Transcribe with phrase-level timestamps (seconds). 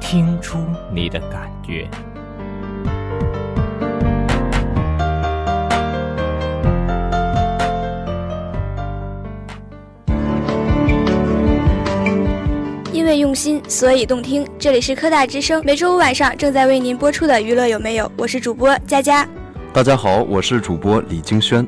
[0.00, 0.58] 听出
[0.92, 1.88] 你的感觉。
[12.92, 14.46] 因为用心，所以动听。
[14.58, 19.26] 这里是科大之声，每周五晚上正在为您播出的《娱乐有没有》，我是主播佳佳。
[19.72, 21.66] 大家好，我是主播李京轩。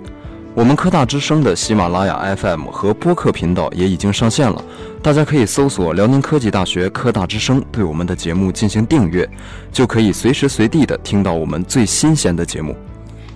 [0.60, 4.62] 我们科大之声的喜马拉雅 FM 和播客频道也已经上线了，
[5.02, 9.26] 大家可以搜索辽宁科技大学科大之声，对我们的节目进行订阅，
[9.72, 12.76] 就可以随时随地的听到我们最新鲜的节目。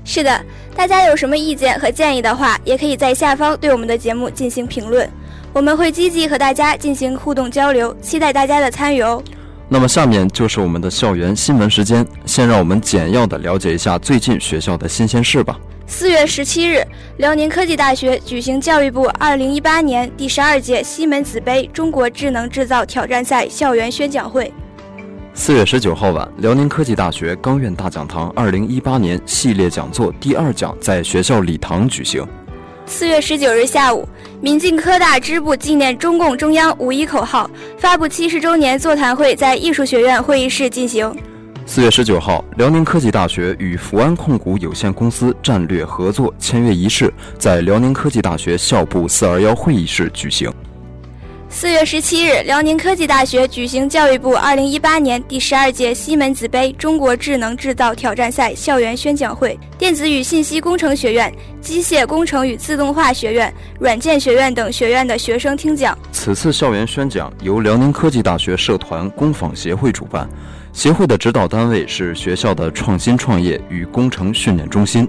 [0.04, 0.38] 是的，
[0.76, 5.08] 大家有什么意见和建议的话，也可以在下方对我们的节目进行评论，
[5.54, 9.24] 我们会积极和大家进行互动交流，期待大家的参与哦。
[9.68, 15.58] 那么下面就是我们的校园新闻时间，先让我们简要的了解一下最近学校的新鲜事吧。
[15.86, 16.86] 四月十七日，
[17.18, 24.52] 辽宁科技大学举行教育部二零一八年第十二届西门子杯中国智能制造挑战赛校园宣讲会。
[25.34, 32.26] 四月十九号晚，辽宁科技大学钢院大讲堂二零一八年系列讲座第二讲在学校礼堂举行。
[32.86, 34.06] 四月十九日下午，
[34.44, 41.10] 民进科大支部纪念中共中央五一口号发布七十周年座谈会在艺术学院会议室进行。
[41.64, 50.52] 四月十九号，辽宁科技大学与福安控股有限公司战略合作签约仪式在辽宁科技大学校部四二幺会议室举行。
[51.56, 65.96] 四月十七日，辽宁科技大学举行教育部二零一八年第十二届西门子杯中国智能制造挑战赛校园宣讲会，电子与信息工程学院、机械工程与自动化学院、软件学院等学院的学生听讲。
[66.10, 70.28] 此次校园宣讲由辽宁科技大学社团工坊协会主办，
[70.74, 75.08] 协会的指导单位是学校的创新创业与工程训练中心。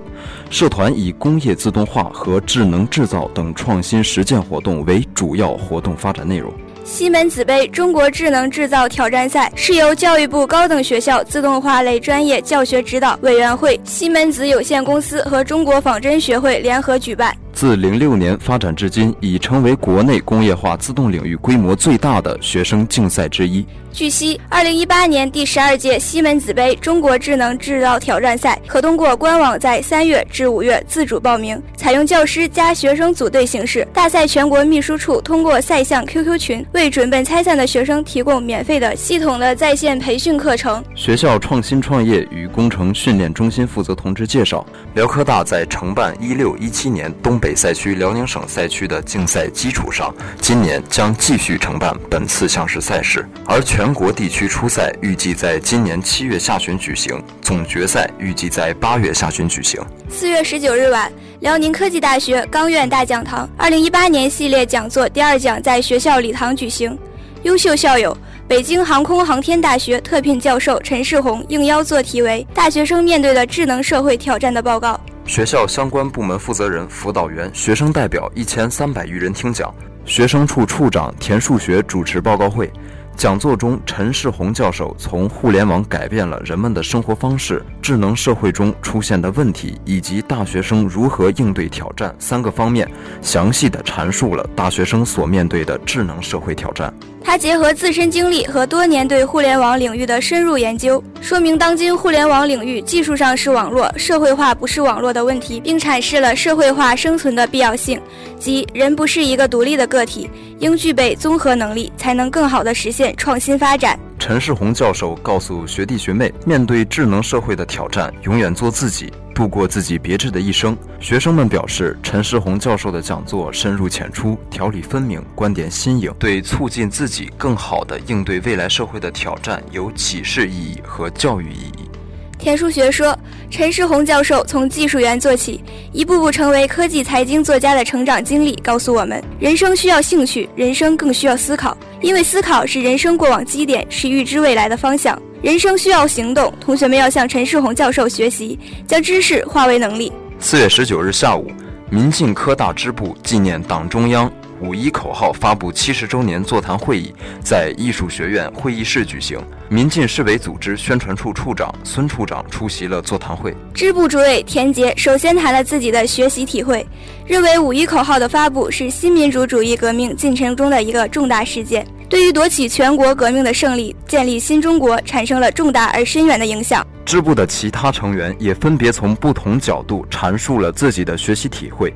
[0.51, 6.53] 社团以工业自动化和智能制造等创新实践活动为主要活动发展内容。
[6.83, 17.35] 西门子杯中国智能制造挑战赛是由教育部高等学校自动化类专业教学指导委员会、西门子有限公司和中国仿真学会联合举办。
[17.55, 23.65] 自零六年发展至今，已成为国内工业化自动领域规模最大的学生竞赛之一。
[23.93, 33.87] 据悉，二零一八年第十二届西门子杯中国智能制造挑战赛可通过官网在三月至五月自主报名，采用教师加学生组队形式。
[33.93, 40.83] 大赛全国秘书处通过赛项 QQ 群为准备参赛的学生提供免费的系统的在线培训课程。
[40.93, 50.11] 学校创新创业与工程训练中心负责同志介绍，辽科大在承办一六一七年东北赛区辽宁省赛区的竞赛基础上，
[50.41, 59.79] 今年将继续承办本次项式赛事，而全国地区初赛预计在今年七月下旬举行，总决赛预计在八月下旬举行。
[60.09, 66.97] 四月十九日晚，辽宁科技大学钢院大讲堂二零一八年系列讲座第二讲在学校礼堂举行。
[67.43, 68.17] 优秀校友，
[68.47, 74.99] 北京航空航天大学特聘教授陈世宏应邀做题为《大学生面对的智能社会挑战》的报告。
[75.25, 79.73] 学校相关部门负责人、辅导员、学生代表一千三百余人听讲，
[80.05, 82.71] 学生处处长田树学主持报告会。
[83.17, 92.87] 讲座中，陈世宏教授从互联网改变了人们的生活方式、智能社会中出现的问题以及大学生如何应对挑战三个方面，
[93.21, 96.93] 详细的阐述了大学生所面对的智能社会挑战。
[97.25, 107.99] 他结合自身经历和多年对互联网领域的深入研究，说明当今互联网领域技术上是网络，社会化不是网络的问题，并阐释了社会化生存的必要性，
[108.39, 110.29] 即人不是一个独立的个体，
[110.59, 113.99] 应具备综合能力，才能更好地实现创新发展。
[114.19, 120.75] 陈世宏教授告诉学弟学妹，面对智能社会的挑战，永远做自己，度过自己别致的一生。
[120.99, 131.89] 学生们表示，陈世宏教授的讲座深入浅出，条理分明，观点新颖，对促进自己更好地应对未来社会的挑战有启示意义和教育意义。
[132.37, 133.17] 田树学说，
[133.49, 145.19] 陈世宏教授从技术员做起，一步步成为科技财经作家的成长经历，告诉我们：人生需要兴趣，人生更需要思考，因为思考是人生过往基点，是预知未来的方向。
[145.45, 148.57] 人生需要行动，同学们要向陈世宏教授学习，
[148.87, 150.11] 将知识化为能力。
[150.39, 151.51] 四月十九日下午，
[151.91, 157.13] 民进科大支部纪念党中央五一口号发布七十周年座谈会议
[157.43, 159.39] 在艺术学院会议室举行。
[159.69, 163.55] 民进市委组织宣传处处长孙处长出席了座谈会。
[163.71, 166.83] 支部主委田杰首先谈了自己的学习体会，
[167.23, 171.85] 认为五一口号的发布是新民主主义革命进程中的一个重大事件。
[172.15, 176.81] 对于夺取全国革命的胜利、建立新中国产生了重大而深远的影响。
[177.03, 181.93] 支部的其他成员也分别从不同角度阐述了自己的学习体会。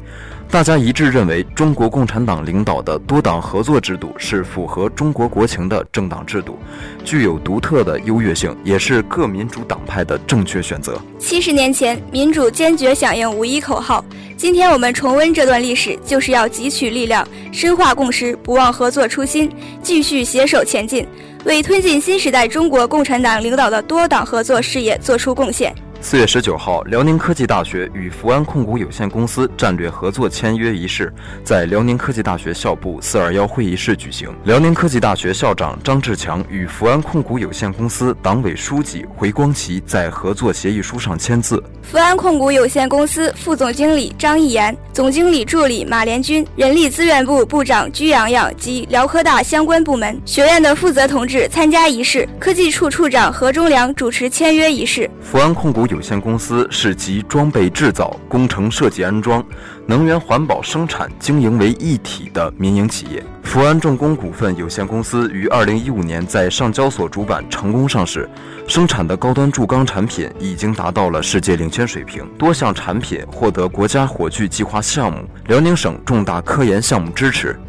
[0.52, 6.58] 大家一致认为，中国共产党领导的多党合作制度是符合中国国情的政党制度，
[7.06, 11.00] 具有独特的优越性，也是各民主党派的正确选择。
[11.20, 14.04] 七十年前，民主坚决响应五一口号。
[14.36, 19.52] 今天我们重温这段历史，就是要汲取力量，深化共识，不忘合作初心，
[19.84, 21.06] 继续携手前进，
[21.46, 25.76] 为推进新时代中国共产党领导的多党合作事业做出贡献。
[26.02, 31.14] 四月十九号，辽宁科技大学与福安控股有限公司战略合作签约仪式
[31.44, 34.34] 在辽宁科技大学校部四二幺会议室举行。
[34.46, 41.62] 辽宁科技大学校长张志强与福安控股有限公司党委书记回光奇在合作协议书上签字。
[41.84, 52.28] 福安控股有限公司副总经理张义言、总经理助理马连军、人力资源部部长鞠洋洋及辽科大相关部门、学院的负责同志参加仪式。
[52.40, 55.10] 科技处处长何忠良主持签约仪式。
[55.22, 55.89] 福安控股。
[55.90, 59.44] 有限公司是集装备制造、工程设计、安装、
[59.86, 63.24] 能源环保生产经营为一体的民营企业。
[63.44, 68.30] 福安重工股份有限公司于二零一五年在上交所主板成功上市，
[68.68, 77.60] 生产的高端铸钢产品已经达到了世界领先水平，多项产品获得国家火炬计划项目、辽宁省重大科研项目支持。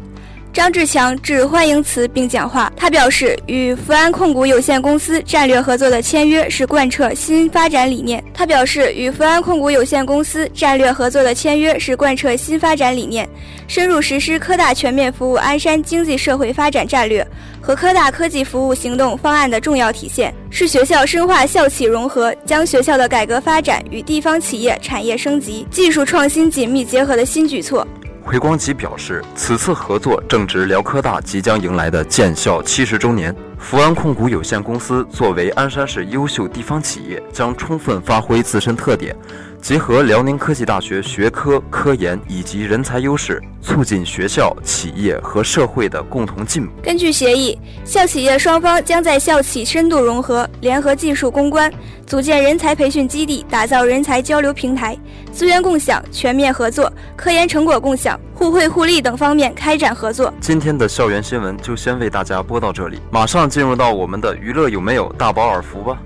[0.53, 2.71] 张志强致欢迎词并讲话。
[2.75, 8.21] 他表示，与福安控股有限公司战略合作的签约是贯彻新发展理念。
[8.33, 13.27] 他表示，与福安控股有限公司战略合作的签约是贯彻新发展理念，
[13.65, 17.25] 深入实施科大全面服务鞍山经济社会发展战略
[17.61, 27.87] 和科大科技服务行动方案的重要体现，是学校深化校企融合，将学校的改革发展与地方企业产业升级、技术创新紧密结合的新举措。
[28.23, 33.35] 回光吉表示，此次合作正值辽科大即将迎来的建校七十周年。
[33.57, 39.15] 福安控股有限公司作为鞍山市优秀地方企业，将充分发挥自身特点，
[39.61, 46.73] 结合辽宁科技大学学科、科研以及人才优势，促进学校、企业和社会的共同进步。
[46.81, 47.55] 根据协议，
[47.85, 51.71] 校企业双方将在校企深度融合、联合技术攻关、
[52.07, 54.97] 组建人才培训基地、打造人才交流平台、
[55.31, 60.33] 资源共享、全面合作、科研成果共享、互惠互利等方面开展合作。
[60.41, 63.47] 今天的校园新闻就先为大家播到这里，马上。
[63.47, 65.99] 进入到我们的娱乐有没有大饱耳福吧？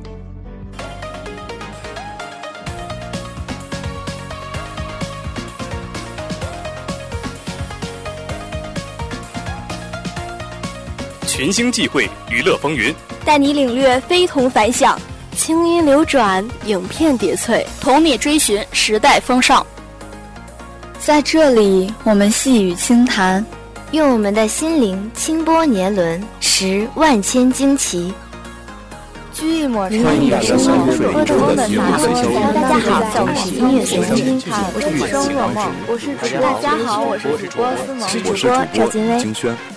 [11.36, 12.96] 群星际会，娱乐风云，
[13.26, 14.98] 带你领略非同凡响，
[15.36, 19.68] 清音流转，影片叠翠，同你追寻时代风尚。
[20.98, 23.46] 在这里，我们细语轻谈。
[23.92, 28.14] 用我们的心灵轻拨年轮，拾万千惊奇。
[29.36, 30.72] 掬一抹欢迎大家收听
[31.12, 31.82] 《歌中的大家
[33.12, 34.42] 好，我是音乐随心，
[34.74, 39.75] 我是主播若梦，我是主播大家好，我是主播思萌，主播赵金威。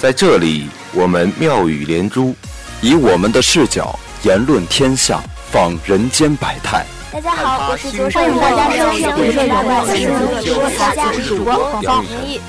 [0.00, 2.34] 在这里，我们妙语连珠，
[2.80, 6.86] 以我们的视角言论天下，访人间百态。
[7.12, 12.40] 大家好，我是主播，欢迎大家收听《娱乐有我是主播大家，我是主播黄芳明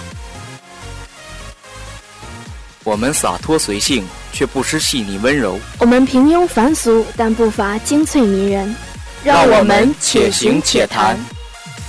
[2.86, 8.74] 我们洒脱随性，却不失细腻温柔；我们平庸凡俗，但不乏精粹迷人。
[9.25, 11.20] 让我们且行且谈。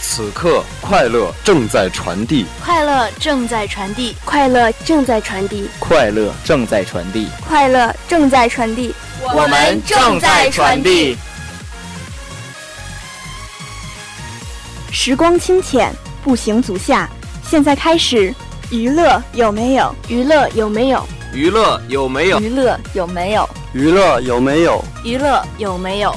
[0.02, 8.92] 此刻，快乐正在传递，快乐正在传递，快乐正在传递，快乐正在传递，快乐正在传递，
[9.32, 11.16] 我们正在传递。
[14.90, 15.94] 时光清浅，
[16.24, 17.08] 步行足下。
[17.48, 18.34] 现在开始，
[18.70, 19.94] 娱乐有没有？
[20.08, 21.06] 娱乐有没有？
[21.32, 22.40] 娱乐有没有？
[22.40, 23.48] 娱乐有没有？
[23.72, 24.84] 娱乐有没有？
[25.04, 26.12] 娱乐有没有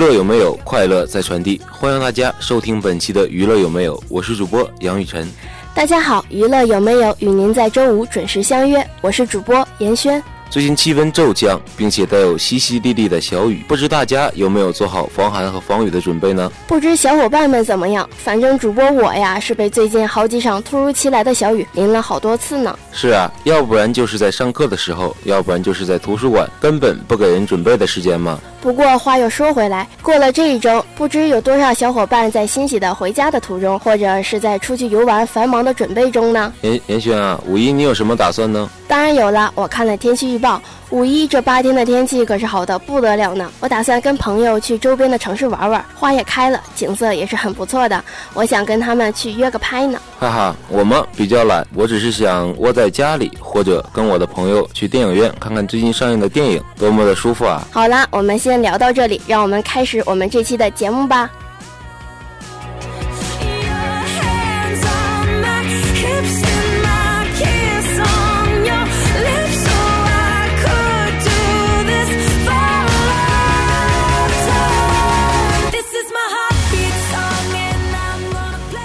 [0.00, 0.58] 乐有没有？
[0.64, 1.60] 快乐在传递。
[1.70, 4.02] 欢迎大家收听本期的娱乐有没有？
[4.08, 5.30] 我是主播杨雨晨。
[5.74, 7.14] 大家好，娱乐有没有？
[7.18, 8.82] 与您在周五准时相约。
[9.02, 10.22] 我是主播严轩。
[10.48, 16.50] 最近气温骤降，并且带有淅淅沥沥的小雨，不知大家有没有做好防寒和防雨的准备呢？
[16.66, 18.08] 不知小伙伴们怎么样？
[18.16, 22.76] 反正主播我呀，是被最近好几场突如其来的小雨淋了好多次呢。
[22.90, 28.40] 是啊，要不然就是在上课的时候，要不然就是在图书馆，根本不给人准备的时间嘛。
[28.60, 36.52] 不过话又说回来，过了这一周，不知有多少小伙伴在欣喜的回家的途中，或者是在出去游玩繁忙的准备中呢？
[36.60, 38.68] 严严轩啊，五一你有什么打算呢？
[38.86, 43.50] 当然有了，我看了天气预报，五一这八天的天气可是好的不得了呢。
[43.60, 48.02] 我打算跟朋友去周边的城市玩玩，花也开了，景色也是很不错的。
[48.34, 49.98] 我想跟他们去约个拍呢。
[50.18, 57.64] 哈哈，我们比较懒，我只是想窝在家里，或者跟我的朋友去电影院看看最近上映的电影，多么的舒服啊！
[57.70, 61.30] 好了，我们先聊到这里，让我们开始我们这期的节目吧。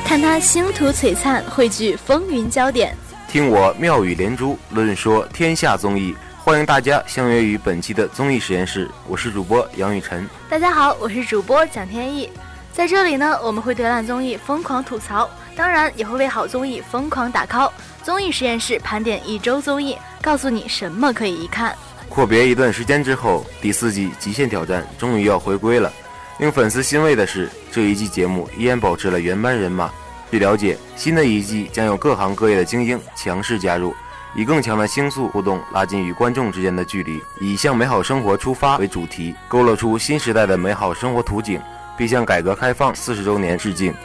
[0.05, 2.95] 看他星途璀璨，汇聚风云焦点。
[3.27, 6.15] 听我妙语连珠，论说天下综艺。
[6.45, 10.29] 欢迎大家相约于本期的综艺实验室，我是主播杨雨晨。
[10.47, 12.29] 大家好，我是主播蒋天意。
[12.71, 17.71] 在这里呢，我们会对烂综艺疯狂吐槽，当然也会为好综艺疯狂打 call。
[18.03, 21.75] 综艺实验室盘点一周综艺，告诉你什么可以一看。
[22.09, 25.91] 阔别一段时间之后，第四季《极限挑战》终于要回归了。
[26.37, 29.89] 令粉丝欣慰的是，这一季节目依然保持了原班人马。
[30.29, 33.95] 据了解，新的一季将有各行各业的精英强势加入，
[34.35, 41.59] 以更强的星速互动拉近与观众之间的距离，以向美好生活出发为主题，勾勒出新时代的美好生活图景，
[41.97, 43.93] 并向改革开放四十周年致敬。《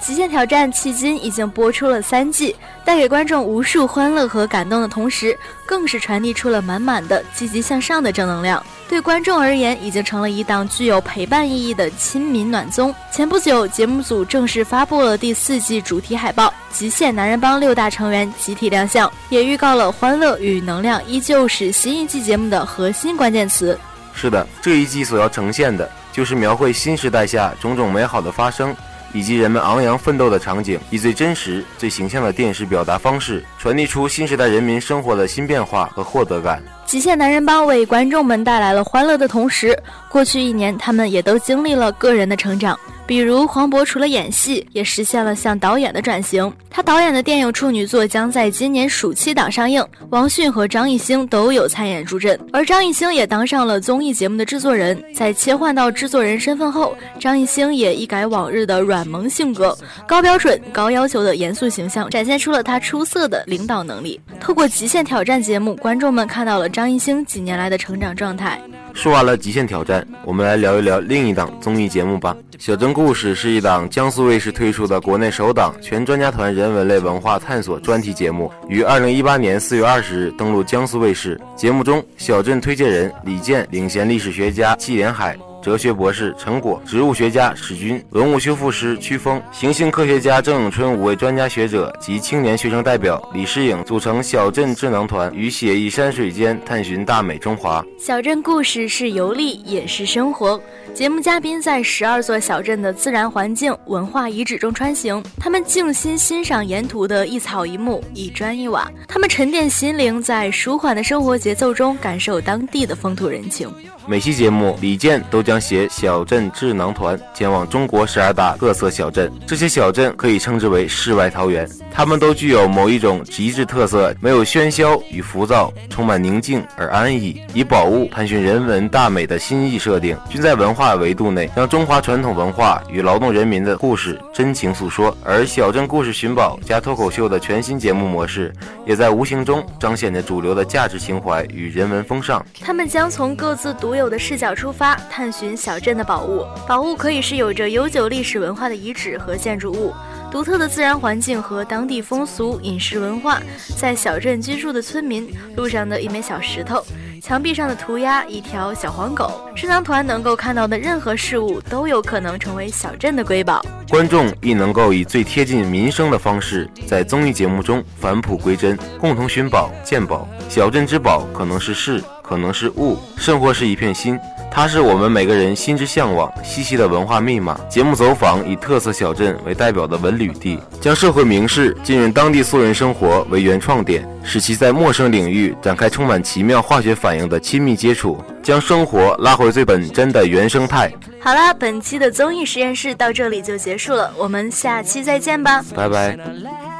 [0.00, 5.36] 极限挑战》迄今已经播出了三季，带给观众无数欢乐和感动的同时，
[5.66, 8.64] 更是传递出了满满的积极向上的正能量。
[8.88, 12.94] 对观众而言，已经成了一档具有陪伴意义的亲民暖综。
[13.12, 23.78] 前不久，节目组正式发布了第四季主题海报，《极限男人帮》六大成员集体亮相，也预告了欢乐与能量依旧是新一季节目的核心关键词。
[24.14, 28.74] 是的，这一季所要呈现的就是描绘新时代下种种美好的发生。
[29.12, 36.62] 以及人们昂扬奋斗的场景，以最真实、最形象的电视表达方式，传递出新时代人民生活的新变化和获得感。
[36.88, 39.78] 极限男人帮为观众们带来了欢乐的同时，
[40.10, 42.80] 过去一年他们也都经历了个人的成长。
[43.06, 46.50] 比如黄渤除了演戏，也实现了向导演的转型。
[46.70, 55.02] 他导演的电影处女作将在今年暑期档上映，王迅和张艺兴都有参演助阵，而张艺兴也当上了综艺节目的制作人。
[55.14, 59.76] 在切换到制作人身份后，张艺兴也一改往日的软萌性格，
[60.06, 64.20] 高标准、高要求的严肃形象，展现出了他出色的领导能力。
[64.38, 68.56] 透过《极限挑战》节目，观众们看到了张艺兴几年来的成长状态。
[68.94, 72.36] 说完了《极限挑战》，我们来聊一聊另一档综艺节目吧。
[72.56, 81.36] 《小镇故事》是一档江苏卫视推出的国内首档全专家团人文类文化探索专题节目，于二零一八年四月二十日登陆江苏卫视。
[81.56, 85.36] 节目中，小镇推荐人李健领衔历史学家季连海。
[85.62, 97.84] 哲学博士陈果、植物学家史军、文物修复师曲峰、行星科学家郑永春五位专家学者及青年学生代表李诗颖组成小镇智囊团，于写意山水间探寻大美中华。
[97.98, 100.60] 小镇故事是游历，也是生活。
[100.94, 113.70] 节目嘉宾在十二座小镇的自然环境、文化遗址中穿行，他们静心欣赏沿途的一草一木、一砖一瓦，他们沉淀心灵，在舒缓的生活节奏中感受当地的风土人情。
[114.08, 119.30] 每期节目，李健都将携小镇智囊团前往中国十二大各色小镇。
[119.46, 127.38] 这些小镇可以称之为世外桃源，它们都具有某一种极致特色，没有喧嚣与浮躁，充满宁静而安逸。
[127.52, 135.14] 以宝物探寻人文大美的新意设定，均在文化维度内，让中华传统文化与劳动人民的故事真情诉说。
[135.22, 138.50] 而小镇故事寻宝加脱口秀的全新节目模式，
[138.86, 142.42] 也在无形中彰显着主流的价值情怀与人文风尚。
[142.58, 146.46] 他们将从各自独有的视角出发，探寻小镇的宝物。
[146.66, 149.92] 宝物可以是有着悠久历史文化的遗址和建筑物，
[150.30, 153.40] 独特的自然环境和当地风俗、饮食文化，
[153.76, 156.82] 在小镇居住的村民，路上的一枚小石头，
[157.20, 159.30] 墙壁上的涂鸦，一条小黄狗。
[159.54, 163.60] 智囊团能够看到的任何事物，都有可能成为小镇的瑰宝。
[163.90, 170.28] 观众亦能够以最贴近民生的方式，在综艺节目中返璞归真，共同寻宝鉴宝。
[170.48, 172.02] 小镇之宝可能是市。
[172.28, 174.18] 可能是物，甚或是一片心，
[174.50, 177.58] 它是我们每个人心之向往、细细的文化密码。
[177.70, 190.92] 节目走访以特色小镇为代表的文旅地，将社会名士浸润当地素人生活为原创点，使其在陌生领域展开充满奇妙化学反应的亲密接触，将生活拉回最本真的原生态。
[191.20, 196.77] 好了，本期的综艺实验室到这里就结束了，我们下期再见吧，拜拜。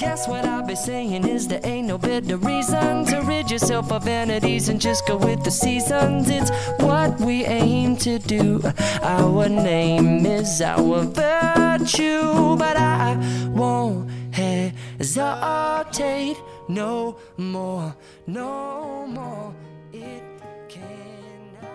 [0.00, 4.04] Guess what I'll be saying is there ain't no better reason to rid yourself of
[4.04, 6.30] vanities and just go with the seasons.
[6.30, 8.62] It's what we aim to do.
[9.02, 13.18] Our name is our virtue, but I
[13.52, 17.94] won't hesitate no more,
[18.26, 19.52] no more.
[19.92, 20.22] It
[20.70, 21.68] cannot.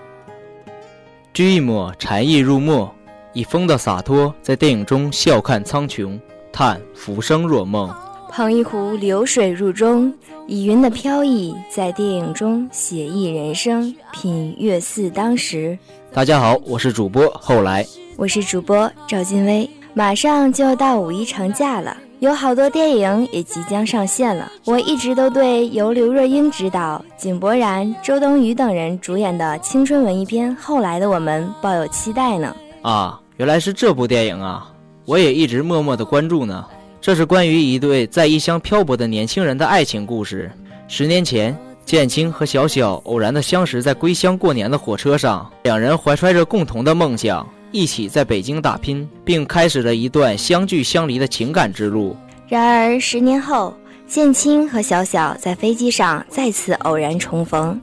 [1.32, 2.92] 掬一抹禅意入墨，
[3.34, 6.20] 以风的洒脱，在电影中笑看苍穹。
[6.52, 7.94] 叹浮生若梦，
[8.36, 10.14] 捧一壶流水入中，
[10.46, 15.80] 以云的飘逸，在电影中写意人生，品月似当时。
[16.12, 17.86] 大家好，我是主播后来，
[18.18, 19.70] 我是主播赵金威。
[19.94, 24.52] 马上就要到五一长假了，有好多电影也即将上线了。
[24.66, 32.54] 我一直都对由刘若英执导、井柏然、周冬雨等人主演的青春文艺片《后来的我们》抱有期待呢。
[32.82, 34.70] 啊，原来是这部电影啊！
[35.06, 36.66] 我也一直默默的关注呢。
[37.06, 40.52] 这是关于一对在异乡漂泊的年轻人的爱情故事。
[40.88, 52.18] 十年前，建青和小小偶然的相识在归乡过年的火车上，两人怀揣着共同的梦想，一起在北京打拼，并开始了一段相聚相离的情感之路。
[52.48, 53.72] 然而，十年后，
[54.08, 57.80] 建青和小小在飞机上再次偶然重逢，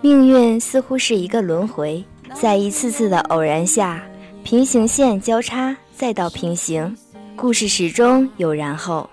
[0.00, 2.02] 命运似乎是一个轮回，
[2.32, 4.02] 在一次次的偶然下，
[4.42, 5.76] 平行线交叉。
[5.96, 6.92] 再到平行，
[7.36, 9.08] 故事始终有然后。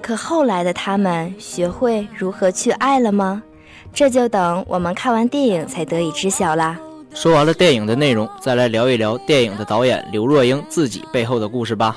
[0.00, 3.42] 可后来的他们学会如何去爱了吗？
[3.94, 6.78] 这就等我们看完电影才得以知晓啦。
[7.14, 11.96] 说完了电影的内容，再来聊一聊电影的导演刘若英自己背后的故事吧。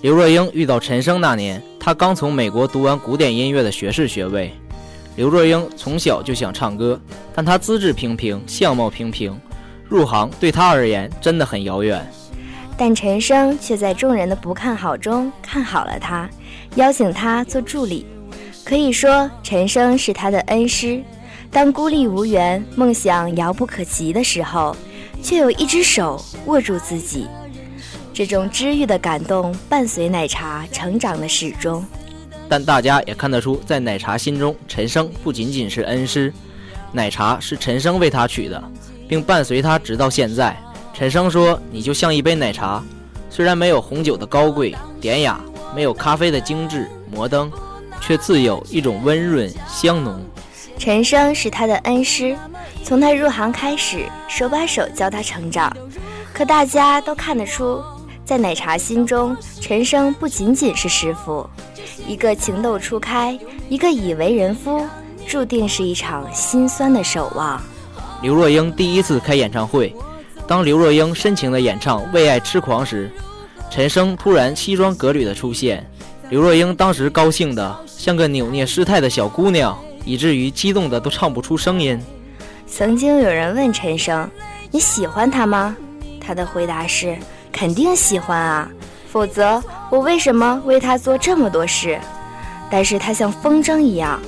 [0.00, 4.52] 刘若英遇到陈升那年，她刚从美国读完古典音乐的学士学位。
[5.16, 7.00] 刘若英从小就想唱歌，
[7.34, 9.36] 但她资质平平，相貌平平，
[9.88, 12.08] 入行对她而言真的很遥远。
[12.78, 16.30] 但陈升却在众人的不看好中看好了他，
[16.76, 18.06] 邀请他做助理。
[18.64, 21.02] 可以说，陈升是他的恩师。
[21.50, 24.76] 当孤立无援、梦想遥不可及的时候，
[25.20, 27.26] 却有一只手握住自己。
[28.14, 31.84] 这种治愈的感动伴随奶茶成长的始终。
[32.48, 36.32] 但大家也看得出，在奶茶心中，陈升不仅仅是恩师，
[36.92, 38.62] 奶茶是陈升为他取的，
[39.08, 40.56] 并伴随他直到现在。
[40.98, 42.82] 陈升说：“你就像一杯奶茶，
[43.30, 45.40] 虽然没有红酒的高贵典雅，
[45.72, 47.48] 没有咖啡的精致摩登，
[48.00, 50.20] 却自有一种温润香浓。”
[50.76, 52.36] 陈升是他的恩师，
[52.82, 55.72] 从他入行开始，手把手教他成长。
[56.32, 57.80] 可大家都看得出，
[58.24, 61.48] 在奶茶心中，陈升不仅仅是师傅，
[62.08, 64.84] 一个情窦初开，一个已为人夫，
[65.28, 67.62] 注定是一场心酸的守望。
[68.20, 69.94] 刘若英第一次开演唱会。
[70.48, 73.10] 当刘若英深情地演唱《为爱痴狂》时，
[73.70, 75.86] 陈升突然西装革履的出现。
[76.30, 82.00] 刘若英当时高兴的像个扭捏失态的小姑娘，以至于激动的都唱不出声音。
[82.66, 84.26] 曾经有人问陈升
[84.72, 85.76] ：“你喜欢他吗？”
[86.18, 87.14] 他的回答是
[87.52, 88.70] ：“肯定喜欢啊，
[89.06, 92.00] 否则我为什么为他做这么多事？”
[92.72, 94.18] 但是他像风筝一样，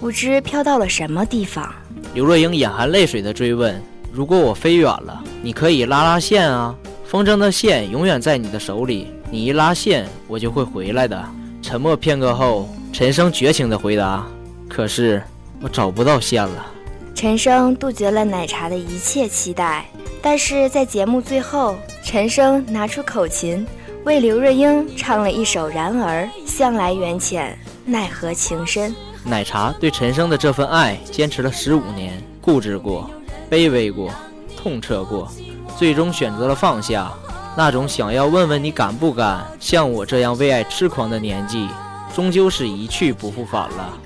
[0.00, 1.72] 不知飘到了什么地方。
[2.12, 3.80] 刘若英眼含泪水的追问。
[4.12, 6.74] 如果我飞远了，你可以拉拉线啊！
[7.04, 11.24] 风筝的线永远在你的手里，你一拉线，我就会回来的。
[11.62, 14.26] 沉默片刻后，陈升绝情的回答
[14.68, 15.22] ：“可是
[15.60, 16.66] 我找不到线了。”
[17.14, 19.86] 陈升杜绝了奶茶的一切期待，
[20.20, 23.64] 但是在节目最后，陈升拿出口琴，
[24.04, 28.94] 为刘若英唱了一首《然而》，向来缘浅，奈何情深。
[29.24, 33.08] 奶茶对陈升的这份爱，坚持了十五年，固执过。
[33.50, 34.10] 卑微过，
[34.56, 35.28] 痛彻过，
[35.76, 37.10] 最终选择了放下。
[37.56, 41.68] 那种想要问问你敢不敢像我这样为爱痴狂的年纪，
[42.14, 43.98] 终究是一去不复返了。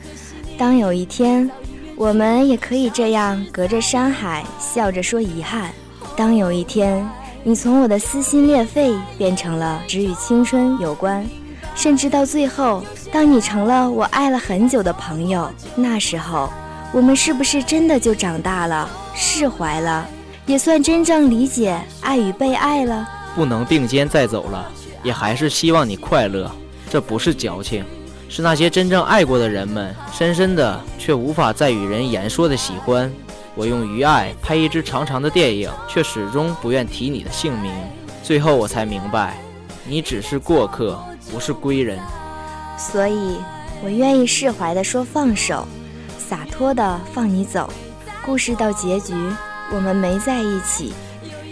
[0.56, 1.48] 当有一天，
[1.94, 5.68] 我们也可以这样隔着山海笑着说遗憾；
[6.16, 7.06] 当有一天，
[7.42, 11.24] 你从我的撕心裂肺变成了只与青春有关，
[11.74, 16.48] 甚至到最后，当你成了我爱了很久的朋友，那时候。
[16.94, 20.08] 我们是不是真的就长大了，释怀了，
[20.46, 23.04] 也算真正理解爱与被爱了？
[23.34, 24.70] 不能并肩再走了，
[25.02, 26.48] 也还是希望你快乐。
[26.88, 27.84] 这不是矫情，
[28.28, 33.12] 是那些真正爱过的人们深深的却无法再与人言说的喜欢。
[33.56, 37.72] 我用于爱拍一支长长的电影，却始终不愿提你的姓名。
[38.22, 39.36] 最后我才明白，
[39.84, 40.96] 你只是过客，
[41.32, 41.98] 不是归人。
[42.78, 43.38] 所以，
[43.82, 45.66] 我愿意释怀的说放手，
[46.28, 47.68] 洒脱的放你走。
[48.24, 49.12] 故事到结局，
[49.70, 50.94] 我们没在一起。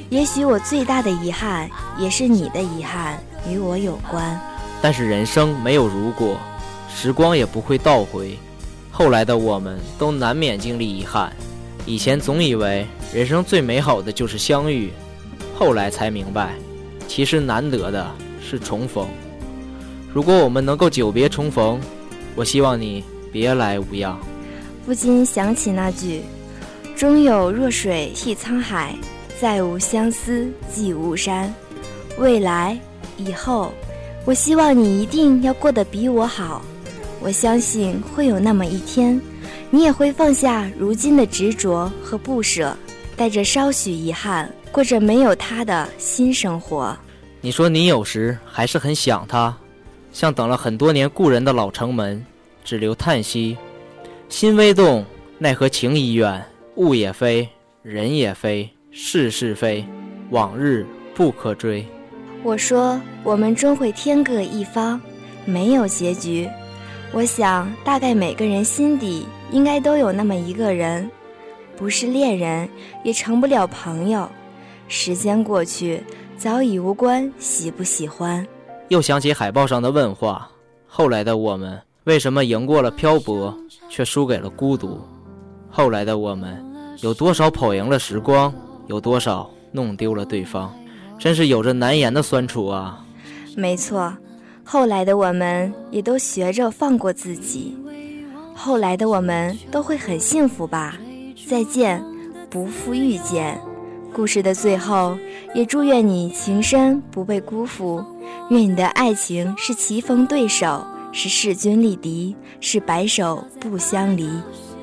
[0.08, 4.40] 也许我最大的遗憾，也是你的遗憾，与我有关。
[4.80, 6.38] 但是人生没有如果，
[6.94, 8.38] 时光也不会倒回。
[8.90, 11.30] 后来的我们都难免经历遗憾。
[11.84, 14.90] 以前总以为人生最美好的就是相遇，
[15.54, 16.54] 后来才明白，
[17.06, 19.06] 其实难得的是重逢。
[20.12, 21.80] 如果我们能够久别重逢，
[22.34, 24.18] 我希望你别来无恙。
[24.84, 26.22] 不禁想起那句
[26.96, 28.94] ：“终有弱水替沧海，
[29.40, 31.52] 再无相思寄巫山。”
[32.18, 32.78] 未来，
[33.16, 33.72] 以后，
[34.24, 36.62] 我希望你一定要过得比我好。
[37.20, 39.20] 我相信会有那么一天。
[39.70, 42.76] 你也会放下如今的执着和不舍，
[43.16, 46.94] 带着稍许遗憾，过着没有他的新生活。
[47.40, 49.56] 你说你有时还是很想他，
[50.12, 52.22] 像等了很多年故人的老城门，
[52.62, 53.56] 只留叹息。
[54.32, 55.04] 心微动，
[55.38, 56.42] 奈何情已远，
[56.76, 57.46] 物也非，
[57.82, 59.84] 人也非，事是非，
[60.30, 61.86] 往日不可追。
[62.42, 64.98] 我说我们终会天各一方，
[65.44, 66.48] 没有结局。
[67.12, 71.08] 我想，大概每个人心底应该都有那么一个人，
[71.76, 72.66] 不是恋人，
[73.04, 74.26] 也成不了朋友。
[74.88, 76.02] 时间过去，
[76.38, 78.44] 早已无关喜不喜欢。
[78.88, 80.50] 又想起海报上的问话：
[80.86, 83.56] 后来的我们，为什么赢过了漂泊，
[83.88, 85.00] 却输给了孤独？
[85.70, 86.60] 后来的我们，
[87.00, 88.52] 有多少跑赢了时光，
[88.88, 90.74] 有多少弄丢了对方？
[91.16, 93.04] 真是有着难言的酸楚啊！
[93.56, 94.12] 没错。
[94.64, 97.76] 后来的我们也都学着放过自己，
[98.52, 100.96] 后来的我们都会很幸福吧。
[101.46, 102.04] 再见，
[102.50, 103.60] 不负遇见。
[104.12, 105.16] 故事的最后，
[105.54, 108.04] 也祝愿你情深不被辜负，
[108.50, 114.28] 愿你的爱情是棋逢对手，是势均力敌，是白首不相离。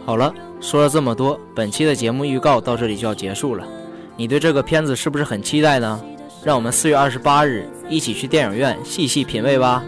[0.06, 3.68] 好了，说了这么多，本期的节目预告到这里就要结束了。
[4.16, 6.02] 你对这个片子是不是很期待呢？
[6.44, 9.84] 让我们四月二十八日一起去电影院细细品味吧，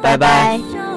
[0.00, 0.89] 拜拜。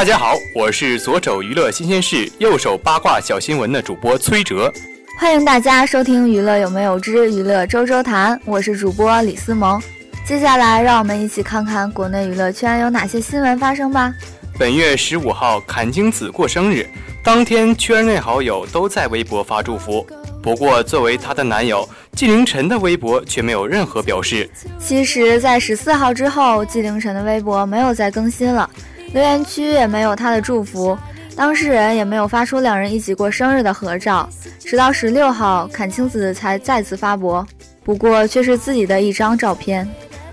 [0.00, 4.72] 大家好，我是左手娱乐新鲜事、右手八卦小新闻的主播崔哲。
[5.18, 9.78] 欢迎大家收听《娱乐有没有之娱乐周周谈》，我是主播李思萌。
[10.24, 14.10] 接下来，让我们一起看看国内娱乐圈有哪些新闻发生吧。
[14.58, 16.88] 本月十五号，阚清子过生日，
[17.22, 20.06] 当天圈内好友都在微博发祝福。
[20.42, 24.48] 不过，作为她的男友纪凌尘的微博却没有任何表示。
[24.78, 28.70] 其实，在十四号之后，纪凌尘的微博没有再更新了。
[29.12, 30.96] 留言区也没有他的祝福，
[31.34, 34.28] 当事人也没有发出两人一起过生日的合照。
[34.60, 37.44] 直到十六号，阚清子才再次发博，
[37.82, 39.88] 不过却是自己的一张照片。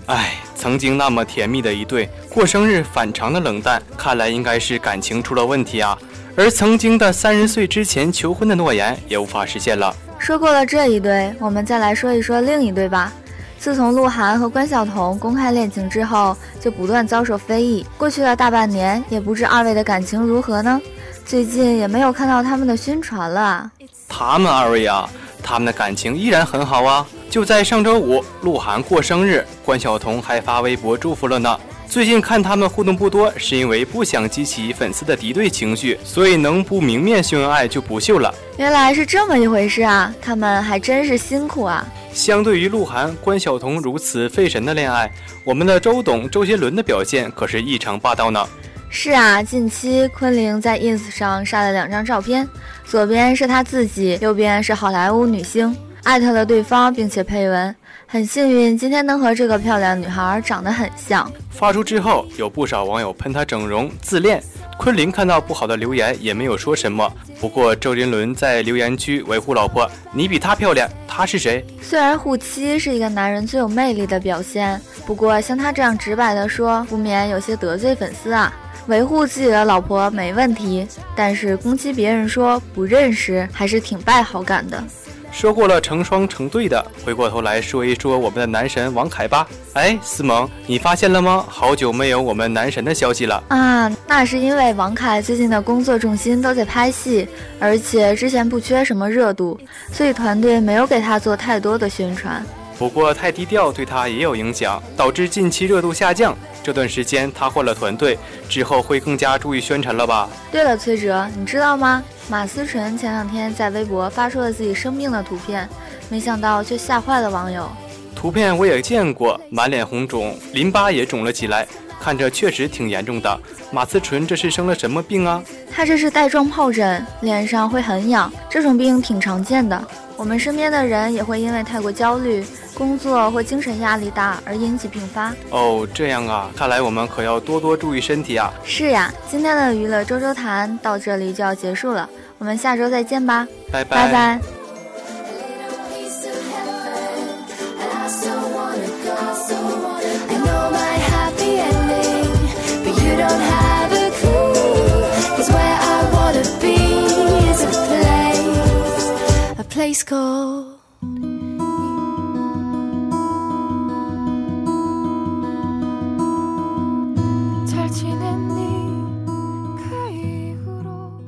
[0.06, 5.98] 唉，曾经那么甜蜜的一对，过生日反常的冷淡，看来应该是感情出了问题啊。
[6.36, 9.92] 而曾经的三十岁之前求婚的诺言也无法实现了。
[10.20, 13.12] 说过了这一对，我们再来说一说另一对吧。
[13.58, 17.84] 自从鹿晗和关晓彤公开恋情之后，就不断遭受非议。
[17.96, 20.80] 过去了大半年，也不知二位的感情如何呢？
[21.24, 23.70] 最近也没有看到他们的宣传了。
[24.08, 25.08] 他们二位啊，
[25.42, 27.06] 他们的感情依然很好啊！
[27.28, 31.58] 就在上周五，鹿晗过生日，关晓彤还发微博祝福了呢。
[31.88, 38.32] 最近看他们互动不多，是因为不想激起粉丝的敌对情绪，所以能不明面秀恩爱就不秀了。
[38.58, 40.14] 原来是这么一回事啊！
[40.20, 41.86] 他们还真是辛苦啊。
[42.12, 45.10] 相对于鹿晗、关晓彤如此费神的恋爱，
[45.44, 48.46] 我们的周董周杰伦的表现可是异常霸道呢。
[48.90, 52.46] 是啊，近期昆凌在 ins 上晒了两张照片，
[52.84, 55.74] 左边是她自己，右边是好莱坞女星，
[56.04, 57.74] 艾特了对方，并且配文
[58.10, 61.30] ：“很幸运今天能和这个漂亮女孩长得很像。
[61.50, 64.42] 发出之后，有不少网友喷她整容自恋。
[64.78, 67.06] 昆凌看到不好的留言也没有说什么。
[67.38, 78.50] 不过周杰伦在留言区维护老婆：“你比她漂亮，她是谁？”虽然护妻是一个男人最有魅力的表现，不过像他这样直白的说，不免有些得罪粉丝啊。
[78.86, 84.82] 维护自己的老婆没问题，但是攻击别人说不认识，还是挺败好感的。
[85.30, 89.46] 说过了成双成对的，回过头来说一说我们的男神王凯吧。
[89.74, 91.44] 哎，思萌，你发现了吗？
[91.48, 93.90] 好久没有我们男神的消息了啊！
[94.06, 97.28] 那是因为王凯最近的工作重心都在拍戏，
[97.60, 99.58] 而且之前不缺什么热度，
[99.92, 102.44] 所以团队没有给他做太多的宣传。
[102.76, 106.36] 不过太低调对他也有影响，导致近期热度下降。
[106.62, 110.28] 这段时间他换了团队，之后会更加注意宣传了吧？
[110.50, 112.02] 对了，崔哲，你知道吗？
[112.30, 115.66] 马思纯前两天在微博发出了自己生病的图片，
[116.10, 117.66] 没想到却吓坏了网友。
[118.14, 121.66] 图片我也见过，满脸红肿，淋巴也肿了起来，
[121.98, 123.40] 看着确实挺严重的。
[123.72, 125.42] 马思纯这是生了什么病啊？
[125.70, 129.82] 她这是带状疱疹，脸上会很痒，这种病挺常见的。
[130.14, 132.44] 我们身边的人也会因为太过焦虑。
[132.78, 138.52] 工作或精神压力大而引起并发哦，这样啊，看来我们可要多多注意身体啊。
[138.64, 144.40] 是呀，今天的娱乐周周谈到这里就要结束了，我们下周再见吧，拜拜拜拜。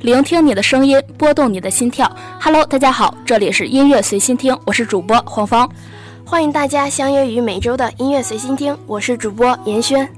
[0.03, 2.11] 聆听你的声音，拨动你的心跳。
[2.41, 5.71] Hello，大家好，这里是音乐随心听，我是主播黄芳，
[6.25, 10.09] 欢迎大家相约于每周的音乐随心听，我是主播严轩。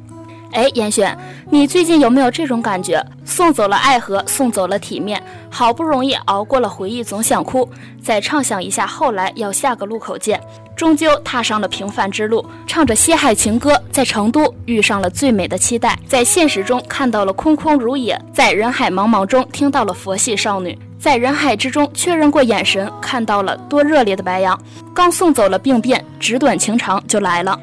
[0.53, 1.17] 哎，严选，
[1.51, 3.05] 你最近有没有这种感觉？
[3.25, 7.69] 送走了爱河，送走了体面，好不容易熬过了回忆，总想哭。
[8.03, 10.41] 再畅想一下，后来要下个路口见。
[10.77, 24.59] 终究踏上了平凡之路，唱着西海情歌，在成都遇上了最美的期待，在现实中看到了空空如也，在人海茫茫中听到了佛系少女，在人海之中确认过眼神，看到了多热烈的白羊。
[24.95, 27.59] 刚送走了病变，纸短情长就来了。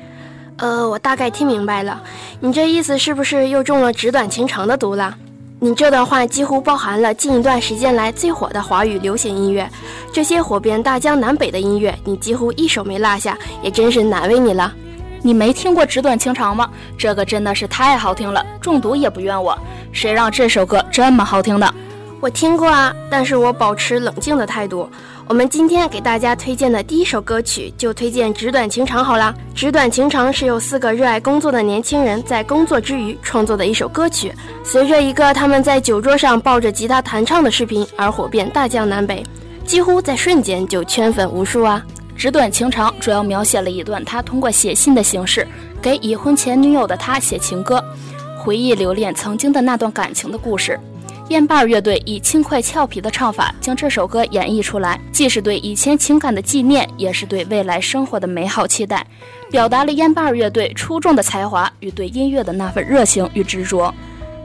[0.59, 2.01] 呃，我大概听明白了，
[2.41, 5.15] 你这意思是不是又中了纸短情长的毒了？
[5.61, 9.69] 你这段话几乎包含了近一段时间来最火的华语流行音乐，
[10.13, 14.73] 这些火遍大江南北的音乐，你几乎一首没落下，也真是难为你了。
[15.21, 16.69] 你没听过《纸短情长》吗？
[16.97, 19.57] 这个真的是太好听了，中毒也不怨我。
[19.91, 21.73] 谁让这首歌这么好听的？
[22.21, 24.89] 我听过啊，但是我保持冷静的态度。
[25.29, 29.31] 我们今天给大家推荐的第一首歌曲，就推荐《纸短情长》好了。
[29.53, 39.23] 《纸短情长》是由四个热爱工作的年轻人在工作之余创作的一首歌曲，随着一个他们在酒桌上抱着吉他弹唱的视频而火遍大江南北，
[39.67, 41.85] 几乎在瞬间就圈粉无数啊！
[42.19, 45.47] 《纸短情长》主要描写了一段他通过写信的形式
[45.79, 47.83] 给已婚前女友的他写情歌，
[48.39, 50.79] 回忆留恋曾经的那段感情的故事。
[51.29, 59.05] 烟把乐队以轻快俏皮的唱法将这首歌演绎出来，既是对以前情感的纪念，也是对未来生活的美好期待，
[59.51, 63.93] 表达了烟把乐队出众的才华与对音乐的那份热情与执着。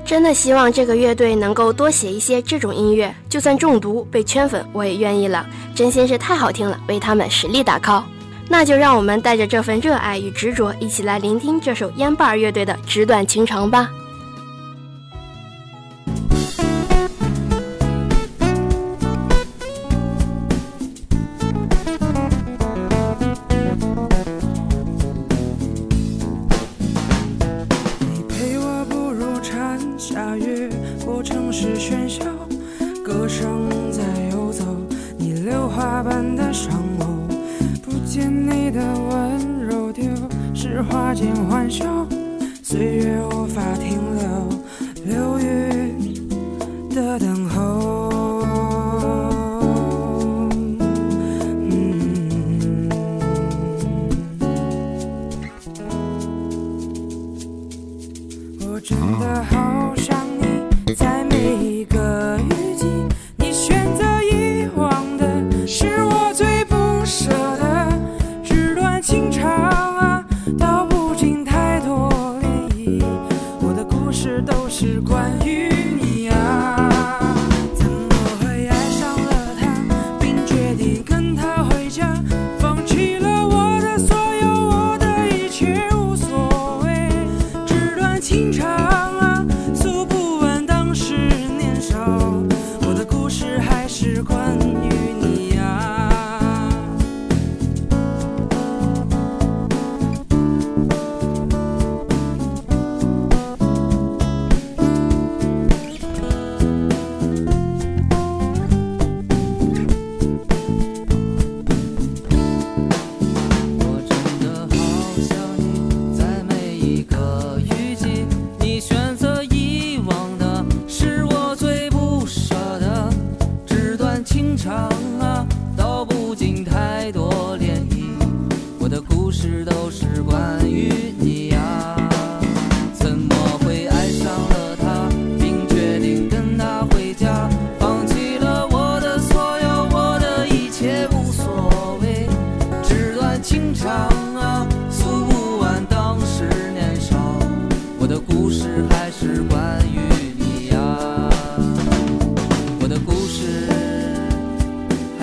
[0.05, 5.47] 真的希望这个乐队能够多写一些这种音乐，就算中毒被圈粉，我也愿意了。
[5.75, 8.03] 真心是太好听了，为他们实力打 call。
[8.47, 13.88] 那就让我们带着这份热爱与执着，一起来聆听这首烟把乐队的《纸短情长》吧。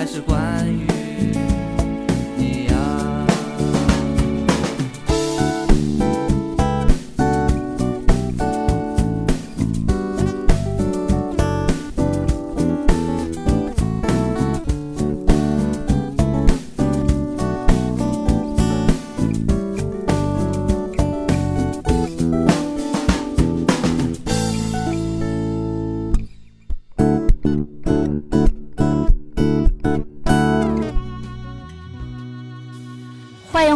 [0.02, 1.01] 还是关于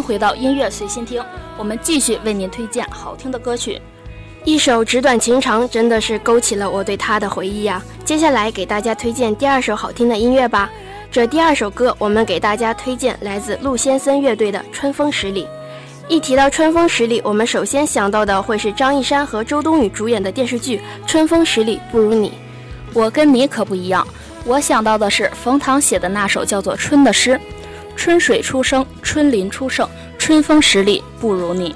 [0.07, 1.21] 回到音乐随心听，
[1.57, 3.81] 我们继续为您推荐好听的歌曲。
[4.45, 10.69] 一首《纸短情长》真的是勾起了我对他的回忆呀、接下来给大家推荐第二首好听的音乐吧。
[11.11, 15.43] 这第二首歌，我们给大家推荐来自陆先森乐队的《春风十里》。
[16.07, 22.29] 一提到《春风十里》，我们首先想到的会是张一山和周冬雨主演的电视剧《春风十里不如你》。
[22.93, 24.07] 我跟你可不一样，
[24.45, 27.37] 我想到的是冯唐写的那首叫做《春》的诗
[27.97, 31.75] ：“春水初生，春林初盛，春风十里不如你。”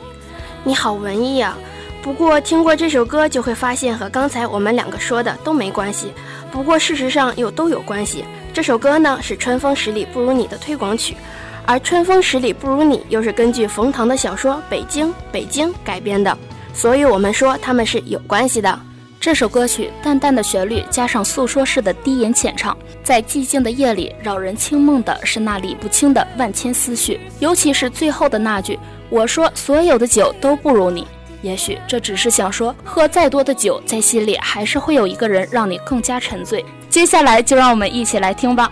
[0.64, 1.58] 你好文艺啊！
[2.04, 6.14] 不过听过这首歌，就会发现和刚才我们两个说的都没关系。
[6.52, 8.24] 不过事实上又都有关系。
[8.54, 11.18] 这首歌呢是《春风十里不如你》的推广曲，
[11.66, 16.38] 而《春风十里不如你》又是根据冯唐的小说《北京北京》改编的，
[16.74, 18.80] 所以我们说他们是有关系的。
[19.22, 28.80] 这首歌曲淡淡的旋律加上诉说式的低吟浅唱，在寂静的夜里扰人清梦的是那理不清的万千思绪，尤其是最后的那句
[29.12, 31.06] “我说所有的酒都不如你”。
[31.44, 36.66] 也许这只是想说，喝再多的酒，在心里还是会有一个人让你更加沉醉。
[36.90, 38.72] 接下来就让我们一起来听吧。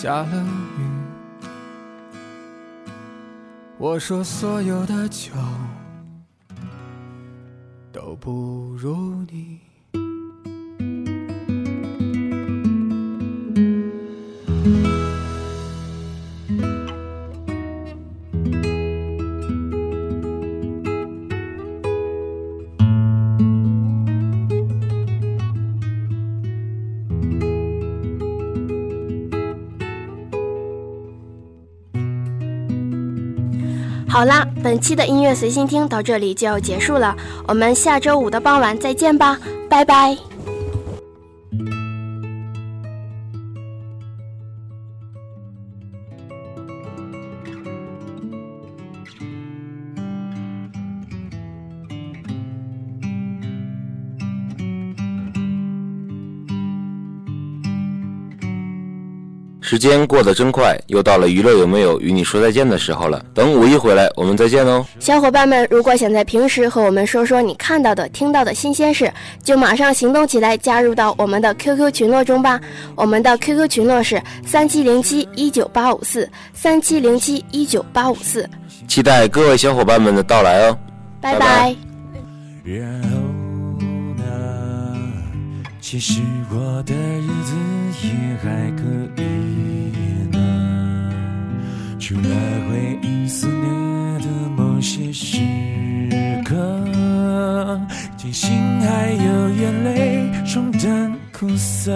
[0.00, 0.46] 下了
[0.78, 0.82] 雨。
[3.78, 5.32] 我说所有的酒
[7.90, 9.58] 都不如你。
[34.18, 37.14] 好啦，本期的音乐随心听到这里就要结束了，
[37.46, 39.38] 我们下周五的傍晚再见吧，
[39.70, 40.18] 拜拜。
[59.70, 63.22] 时间过得真快，又到了娱乐有没有与你说再见的时候了。
[63.34, 65.68] 等五一回来，我们再见哦，小伙伴们！
[65.70, 69.12] 如果想在平时和我们说说你看到的、听到的新鲜事，
[69.44, 72.58] 就马上行动起来，加入到我们的 QQ 群落中吧。
[72.94, 78.48] 我们的 QQ 群落是三七零七一九八五四三七零七一九八五四，
[78.88, 80.78] 期待各位小伙伴们的到来哦，
[81.20, 81.76] 拜拜。
[85.90, 86.20] 其实
[86.50, 87.56] 我的日子
[88.02, 88.10] 也
[88.42, 88.82] 还可
[89.16, 89.24] 以
[90.30, 90.38] 呢，
[91.98, 92.28] 除了
[92.68, 93.66] 回忆思念
[94.20, 95.38] 的某些时
[96.44, 96.54] 刻，
[98.18, 101.90] 庆幸还有眼泪冲淡苦涩，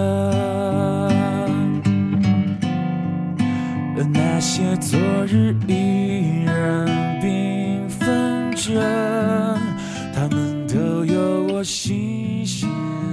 [3.95, 6.87] 而那些昨日依然
[7.21, 8.73] 缤纷着，
[10.15, 10.52] 它们
[11.63, 12.45] 我心。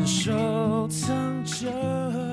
[0.05, 2.30] 收藏着。